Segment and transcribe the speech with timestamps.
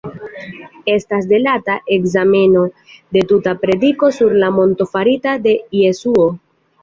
[0.91, 2.63] Estas detala ekzameno
[3.17, 6.27] de tuta prediko sur la monto farita de Jesuo.